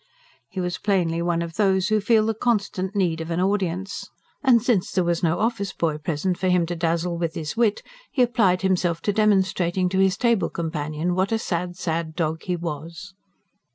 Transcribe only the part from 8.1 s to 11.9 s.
he applied himself to demonstrating to his table companion what a sad,